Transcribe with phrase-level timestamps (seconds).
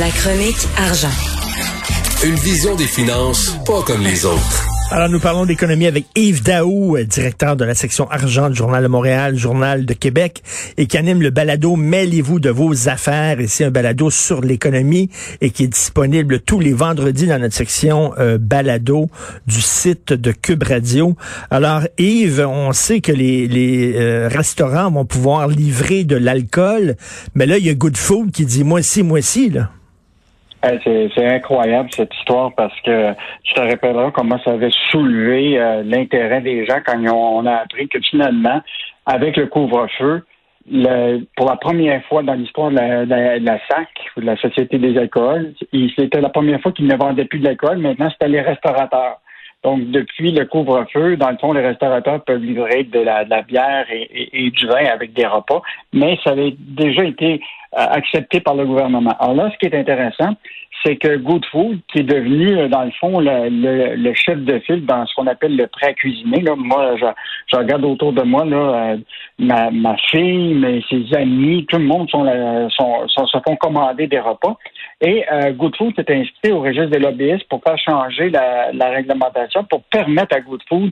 [0.00, 1.12] La chronique argent.
[2.22, 4.66] Une vision des finances pas comme les autres.
[4.90, 8.82] Alors, nous parlons d'économie avec Yves Daou, euh, directeur de la section argent du Journal
[8.82, 10.42] de Montréal, Journal de Québec,
[10.76, 13.40] et qui anime le balado Mêlez-vous de vos affaires.
[13.40, 15.08] Et c'est un balado sur l'économie
[15.40, 19.08] et qui est disponible tous les vendredis dans notre section euh, balado
[19.46, 21.16] du site de Cube Radio.
[21.50, 26.96] Alors, Yves, on sait que les, les euh, restaurants vont pouvoir livrer de l'alcool,
[27.34, 29.70] mais là, il y a Good Food qui dit moi ci, moi ci, là.
[30.62, 33.12] C'est incroyable cette histoire parce que
[33.44, 37.88] tu te rappelleras comment ça avait soulevé euh, l'intérêt des gens quand on, a appris
[37.88, 38.60] que finalement,
[39.04, 40.24] avec le couvre-feu,
[41.36, 42.76] pour la première fois dans l'histoire de
[43.44, 45.54] la, SAC, ou de la Société des alcools,
[45.96, 47.78] c'était la première fois qu'ils ne vendaient plus de l'alcool.
[47.78, 49.20] Maintenant, c'était les restaurateurs.
[49.64, 54.50] Donc, depuis le couvre-feu, dans le fond, les restaurateurs peuvent livrer de la, bière et,
[54.50, 55.60] du vin avec des repas,
[55.92, 57.40] mais ça avait déjà été
[57.76, 59.16] euh, accepté par le gouvernement.
[59.18, 60.36] Alors là, ce qui est intéressant,
[60.84, 64.86] c'est que Good Food, qui est devenu, euh, dans le fond, le, chef de file
[64.86, 65.94] dans ce qu'on appelle le prêt.
[66.42, 68.96] Là, moi, je, regarde autour de moi, là, euh,
[69.38, 72.24] ma, ma fille, mes, ses amis, tout le monde sont,
[72.70, 74.56] sont, se font commander des repas.
[75.00, 79.64] Et euh, Good Food s'est inscrit au registre des lobbyistes pour faire changer la, réglementation,
[79.64, 80.90] pour permettre à Good Food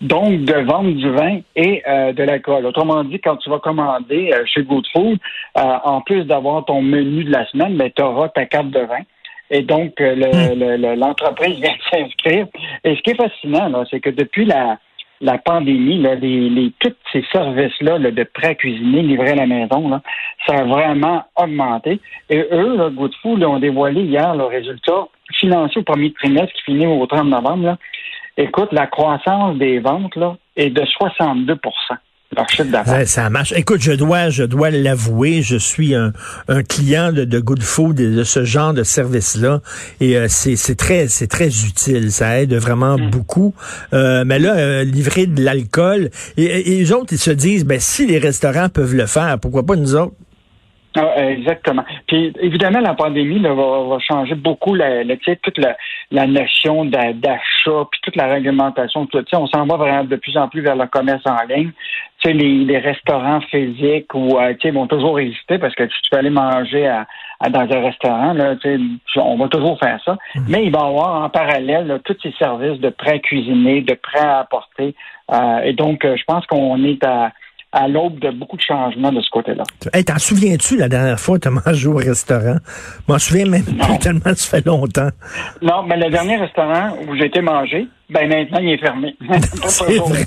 [0.00, 2.66] donc de vendre du vin et euh, de l'alcool.
[2.66, 5.18] Autrement dit, quand tu vas commander euh, chez Good Food,
[5.54, 9.02] en plus d'avoir ton menu de la semaine, mais tu auras ta carte de vin.
[9.50, 10.94] Et donc, hmm.
[10.98, 12.46] l'entreprise vient de s'inscrire.
[12.84, 14.78] Et ce qui est fascinant, c'est que depuis la,
[15.22, 19.88] la pandémie, là, les, les, tous ces services-là de prêt cuisiner, livré à la maison,
[19.88, 20.02] là,
[20.46, 22.00] ça a vraiment augmenté.
[22.28, 26.86] Et eux, là, Goodfood, ont dévoilé hier le résultat financier au premier trimestre qui finit
[26.86, 27.64] au 30 novembre.
[27.64, 27.78] Là.
[28.36, 31.56] Écoute, la croissance des ventes là, est de 62
[33.04, 33.52] ça marche.
[33.52, 36.12] Écoute, je dois, je dois l'avouer, je suis un,
[36.48, 39.60] un client de, de Good Food et de ce genre de service-là,
[40.00, 42.10] et euh, c'est très, c'est très utile.
[42.10, 43.10] Ça aide vraiment mm.
[43.10, 43.54] beaucoup.
[43.92, 47.80] Euh, mais là, euh, livrer de l'alcool, et, et, les autres, ils se disent, ben
[47.80, 50.14] si les restaurants peuvent le faire, pourquoi pas nous autres?
[50.94, 51.84] Ah, exactement.
[52.06, 55.76] Puis évidemment, la pandémie là, va, changer beaucoup la, la toute la,
[56.10, 59.06] la notion d'achat, puis toute la réglementation.
[59.06, 61.70] Tout, on s'en va vraiment de plus en plus vers le commerce en ligne.
[62.22, 66.30] Tu les, les restaurants physiques ou euh, vont toujours résister parce que tu peux aller
[66.30, 67.06] manger à,
[67.50, 68.54] dans un restaurant, là,
[69.16, 70.16] on va toujours faire ça.
[70.34, 70.40] Mmh.
[70.48, 74.20] Mais il va y avoir en parallèle tous ces services de prêt cuisiner, de prêt
[74.20, 74.94] à apporter.
[75.32, 77.32] Euh, et donc, euh, je pense qu'on est à
[77.72, 79.64] à l'aube de beaucoup de changements de ce côté-là.
[79.92, 82.56] Hey, t'en souviens-tu la dernière fois que tu as mangé au restaurant?
[83.08, 85.08] Je m'en souviens même plus tellement ça fait longtemps.
[85.62, 89.16] Non, mais le dernier restaurant où j'ai été manger, ben maintenant, il est fermé.
[89.68, 90.26] c'est vrai.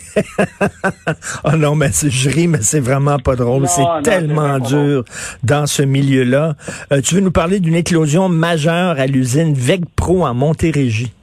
[1.43, 3.67] oh non, mais je ris, mais c'est vraiment pas drôle.
[3.67, 5.03] C'est tellement dur
[5.43, 6.55] dans ce milieu-là.
[6.91, 11.13] Euh, tu veux nous parler d'une éclosion majeure à l'usine VEG Pro en Montérégie?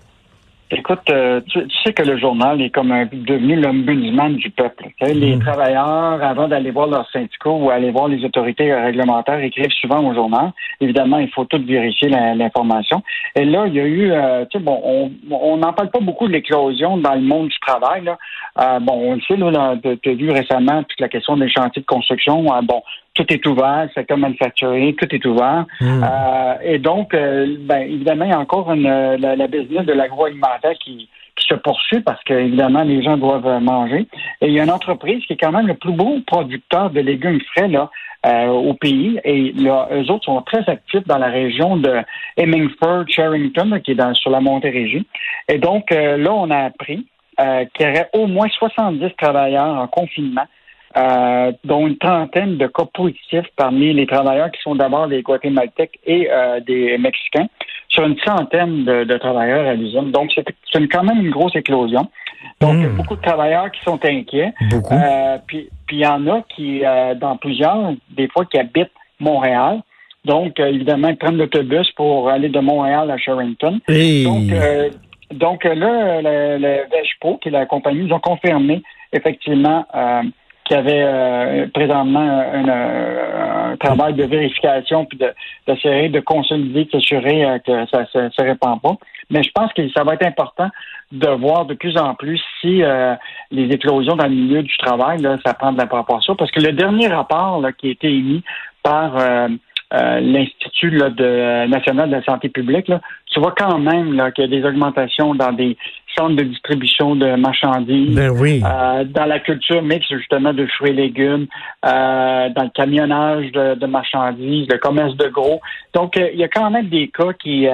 [0.74, 4.88] Écoute, euh, tu, sais que le journal est comme un, devenu l'ombudsman du peuple.
[5.02, 5.40] Les mm.
[5.40, 10.14] travailleurs, avant d'aller voir leurs syndicats ou aller voir les autorités réglementaires, écrivent souvent au
[10.14, 10.50] journal.
[10.80, 13.02] Évidemment, il faut tout vérifier l'information.
[13.36, 16.26] Et là, il y a eu, euh, tu sais, bon, on n'en parle pas beaucoup
[16.26, 18.04] de l'éclosion dans le monde du travail.
[18.04, 18.16] Là.
[18.58, 21.82] Euh, bon, on le sait, là, tu as vu récemment toute la question des chantiers
[21.82, 22.44] de construction.
[22.62, 22.82] bon,
[23.14, 25.66] tout est ouvert, le secteur manufacturier, tout est ouvert.
[25.80, 26.02] Hmm.
[26.02, 29.92] Euh, et donc, euh, ben, évidemment, il y a encore une, la, la business de
[29.92, 34.06] l'agroalimentaire qui, qui se poursuit parce que, évidemment, les gens doivent manger.
[34.40, 37.00] Et il y a une entreprise qui est quand même le plus beau producteur de
[37.00, 37.90] légumes frais là,
[38.26, 39.20] euh, au pays.
[39.24, 42.00] Et là, eux autres sont très actifs dans la région de
[42.38, 45.06] Hemingford, Sherrington, qui est dans, sur la Montérégie.
[45.48, 47.06] Et donc, là, on a appris
[47.36, 50.46] qu'il y aurait au moins 70 travailleurs en confinement
[50.96, 55.98] euh, dont une trentaine de cas positifs parmi les travailleurs qui sont d'abord des Guatémaltèques
[56.04, 57.46] et euh, des Mexicains,
[57.88, 60.10] sur une centaine de, travailleurs à l'usine.
[60.10, 62.10] Donc, c'est quand même une grosse éclosion.
[62.60, 62.96] Donc, il y a hmm.
[62.96, 64.52] beaucoup de travailleurs qui sont inquiets.
[64.92, 66.82] Euh, puis, il y en a qui,
[67.20, 69.80] dans plusieurs, des fois, qui habitent Montréal.
[70.24, 73.80] Donc, évidemment, ils prennent l'autobus pour aller de Montréal à Sherrington.
[73.88, 74.52] Donc,
[75.32, 79.86] donc là, le, le qui est la compagnie, ils ont confirmé effectivement
[80.72, 85.18] qui avait euh, présentement un, travail de vérification puis
[85.66, 88.94] d'essayer de, de, consolider, de s'assurer euh, que ça ne se, répand pas.
[89.28, 90.70] Mais je pense que ça va être important
[91.10, 93.14] de voir de plus en plus si euh,
[93.50, 96.36] les éclosions dans le milieu du travail, ça prend de la proportion.
[96.36, 98.42] Parce que le dernier rapport qui a été émis
[98.82, 99.16] par
[99.92, 102.90] l'Institut national de la santé publique,
[103.26, 105.76] tu vois quand même qu'il y a des augmentations dans des
[106.16, 108.62] centres de distribution de marchandises, ben oui.
[108.64, 111.46] euh, dans la culture mixte justement de fruits et légumes,
[111.84, 115.60] euh, dans le camionnage de, marchandises, le commerce de gros.
[115.94, 117.66] Donc, euh, il y a quand même des cas qui...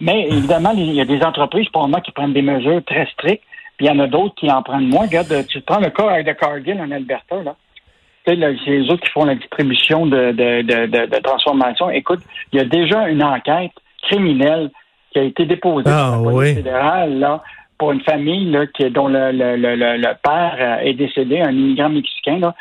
[0.00, 3.44] mais évidemment, il y a des entreprises pour moi qui prennent des mesures très strictes,
[3.76, 5.06] puis il y en a d'autres qui en prennent moins.
[5.06, 7.56] Regarde, tu prends le cas de Cargill en Alberta, là.
[8.26, 11.90] C'est les autres qui font la distribution de, de, de, de transformation.
[11.90, 12.20] Écoute,
[12.52, 14.70] il y a déjà une enquête criminelle
[15.14, 17.42] qui a été déposée ah, par la police fédérale là,
[17.84, 22.38] pour une famille là, dont le, le, le, le, père est décédé, un immigrant mexicain,
[22.38, 22.54] là,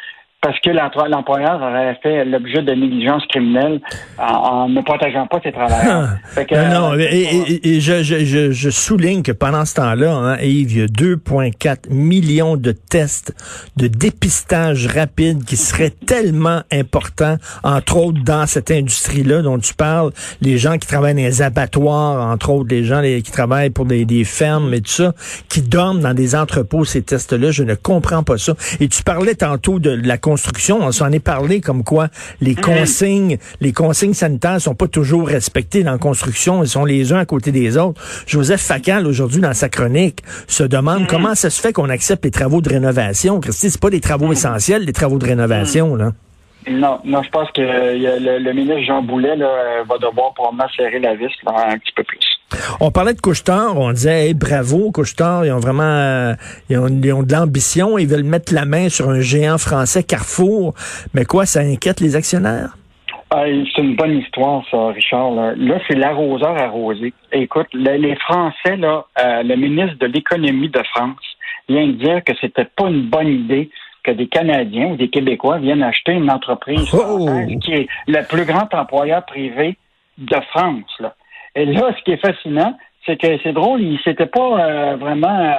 [0.43, 3.79] parce que l'employeur aurait fait l'objet de négligence criminelle
[4.19, 6.17] en, ne protégeant pas ses travailleurs.
[6.51, 10.81] non, non, et, je, je, je, souligne que pendant ce temps-là, hein, Yves, il y
[10.81, 13.33] a 2,4 millions de tests
[13.77, 20.11] de dépistage rapide qui seraient tellement importants, entre autres dans cette industrie-là dont tu parles,
[20.41, 24.03] les gens qui travaillent dans les abattoirs, entre autres, les gens qui travaillent pour des,
[24.03, 25.13] des fermes et tout ça,
[25.47, 28.55] qui dorment dans des entrepôts, ces tests-là, je ne comprends pas ça.
[28.81, 32.07] Et tu parlais tantôt de la construction, on s'en est parlé comme quoi
[32.41, 32.61] les mhm.
[32.61, 37.19] consignes, les consignes sanitaires sont pas toujours respectées dans la construction, ils sont les uns
[37.19, 38.01] à côté des autres.
[38.25, 41.07] Joseph Facal aujourd'hui dans sa chronique se demande mhm.
[41.07, 43.39] comment ça se fait qu'on accepte les travaux de rénovation.
[43.39, 44.33] Christy, c'est pas des travaux mhm.
[44.33, 46.13] essentiels, les travaux de rénovation là.
[46.67, 51.13] Non, non, je pense que le, ministre Jean Boulet là, va devoir probablement serrer la
[51.13, 52.32] vis un petit peu plus.
[52.79, 56.33] On parlait de Couchetard, on disait bravo Couchetard, ils ont vraiment euh,
[56.69, 60.73] ils, ont, de l'ambition, ils veulent mettre la main sur un géant français Carrefour,
[61.13, 62.77] mais quoi, ça inquiète les actionnaires?
[63.35, 65.31] Ah, c'est une bonne histoire, ça, Richard.
[65.31, 67.13] Là, c'est l'arroseur arrosé.
[67.31, 71.17] Écoute, les Français, là, euh, le ministre de l'économie de France
[71.67, 73.71] vient de dire que c'était pas une bonne idée
[74.03, 77.27] que des Canadiens ou des Québécois viennent acheter une entreprise oh!
[77.59, 79.77] qui est le plus grand employeur privé
[80.19, 80.91] de France.
[80.99, 81.15] Là.
[81.55, 85.55] Et là, ce qui est fascinant, c'est que c'est drôle, il s'était pas euh, vraiment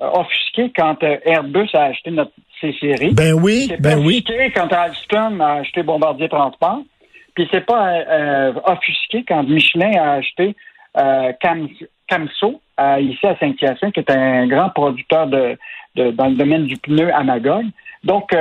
[0.00, 3.14] euh, offusqué quand euh, Airbus a acheté notre C-Série.
[3.14, 4.22] Ben oui, ben oui.
[4.26, 6.82] offusqué quand Alstom a acheté Bombardier Transport.
[7.34, 10.54] Puis c'est pas offusqué quand Michelin a acheté
[10.94, 11.66] Cam
[12.06, 12.60] Camso
[13.00, 15.56] ici à Saint-Hyacinthe, qui est un grand producteur de,
[15.94, 17.64] de, dans le domaine du pneu à Magog.
[18.04, 18.34] Donc,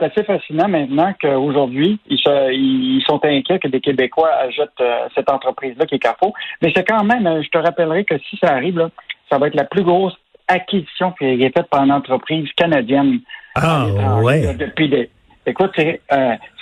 [0.00, 5.86] c'est assez fascinant maintenant qu'aujourd'hui, ils, sont inquiets que des Québécois achètent euh, cette entreprise-là
[5.86, 6.32] qui est Carrefour.
[6.62, 8.88] Mais c'est quand même, euh, je te rappellerai que si ça arrive,
[9.30, 10.14] ça va être la plus grosse
[10.48, 13.20] acquisition qui est faite par une entreprise canadienne.
[13.54, 13.86] Ah,
[14.22, 14.54] ouais.
[14.54, 15.10] depuis des,
[15.46, 16.00] écoute, c'est,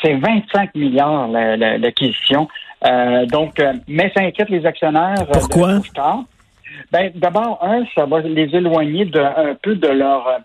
[0.05, 0.21] 25
[0.75, 2.49] euh, milliards l'acquisition.
[3.31, 5.27] donc, mais ça inquiète les actionnaires.
[5.33, 5.81] Pourquoi?
[6.93, 10.41] ben, d'abord, un, ça va les éloigner de, un peu de leur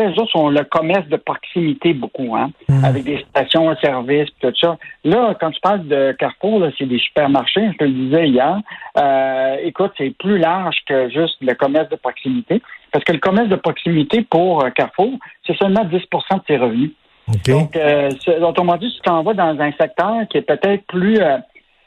[0.00, 2.84] sais, eux autres sont le commerce de proximité beaucoup, hein, mm.
[2.84, 4.78] avec des stations de service, tout ça.
[5.04, 8.58] Là, quand tu parles de Carrefour, là, c'est des supermarchés, je te le disais hier.
[8.98, 12.62] Euh, écoute, c'est plus large que juste le commerce de proximité,
[12.92, 15.12] parce que le commerce de proximité pour euh, Carrefour,
[15.46, 16.90] c'est seulement 10% de ses revenus.
[17.46, 18.10] Donc, euh,
[18.42, 21.38] autrement dit, tu t'en vas dans un secteur qui est peut-être plus euh,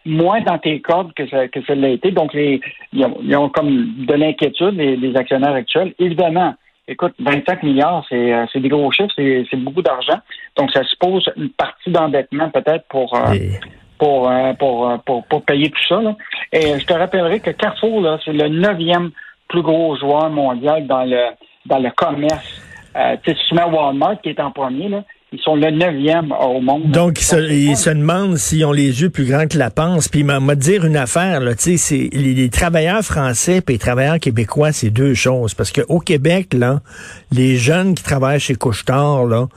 [0.05, 2.11] moins dans tes cordes que ça, que ça l'a été.
[2.11, 2.61] Donc, les,
[2.93, 5.93] ils, ont, comme de l'inquiétude, les, les actionnaires actuels.
[5.99, 6.55] Évidemment,
[6.87, 10.19] Écoute, 25 milliards, euh, c'est des gros chiffres, c'est beaucoup d'argent.
[10.55, 13.35] Donc, ça suppose une partie d'endettement peut-être pour, euh,
[13.97, 16.01] pour, euh, pour, pour, pour, payer tout ça.
[16.01, 16.15] Là.
[16.53, 19.09] Et je te rappellerai que Carrefour, c'est le neuvième
[19.47, 21.31] plus gros joueur mondial dans le
[21.65, 22.61] dans le commerce.
[22.95, 26.31] Euh, tu sais, tu mets Walmart qui est en premier, là, ils sont le neuvième
[26.31, 26.91] au monde.
[26.91, 30.07] Donc, ils se, demandent s'ils ont les yeux plus grands que la panse.
[30.07, 34.19] Puis, m'a dire une affaire, là, tu sais, c'est les, travailleurs français et les travailleurs
[34.19, 35.53] québécois, c'est deux choses.
[35.53, 36.81] Parce qu'au Québec, là,
[37.31, 39.47] les jeunes qui travaillent chez Couchetard, là,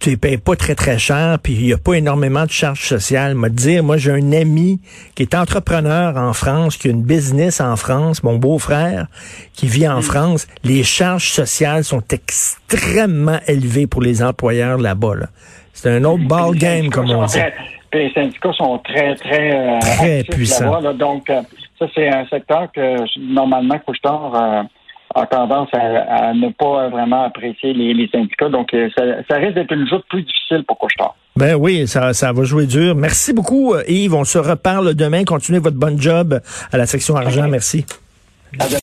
[0.00, 2.86] tu les payes pas très, très cher, puis il n'y a pas énormément de charges
[2.86, 3.34] sociales.
[3.34, 4.80] Me dire, moi, j'ai un ami
[5.14, 9.06] qui est entrepreneur en France, qui a une business en France, mon beau-frère,
[9.52, 10.02] qui vit en mm.
[10.02, 10.46] France.
[10.64, 15.28] Les charges sociales sont extrêmement élevées pour les employeurs là-bas.
[15.74, 17.38] C'est un autre ball game, comme on dit.
[17.92, 20.80] les syndicats sont très, très, euh, très puissants.
[20.94, 21.42] donc, euh,
[21.78, 24.34] ça, c'est un secteur que, normalement, Couchetard...
[24.34, 24.62] Euh,
[25.14, 28.48] a tendance à, ne pas vraiment apprécier les, syndicats.
[28.48, 31.16] Donc, euh, ça, risque d'être une joute plus difficile pour Couchetard.
[31.36, 32.94] Ben oui, ça, ça va jouer dur.
[32.94, 34.14] Merci beaucoup, euh, Yves.
[34.14, 35.24] On se reparle demain.
[35.24, 36.40] Continuez votre bon job
[36.72, 37.48] à la section argent.
[37.48, 37.84] Merci.